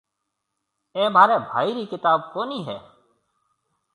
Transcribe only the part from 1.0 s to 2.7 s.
مهاريَ ڀائي رِي ڪتاب ڪونَي